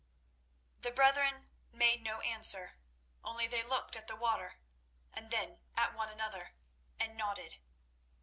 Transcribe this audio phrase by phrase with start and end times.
[0.79, 2.79] The brethren made no answer,
[3.23, 4.55] only they looked at the water
[5.13, 6.55] and then at one another,
[6.99, 7.59] and nodded.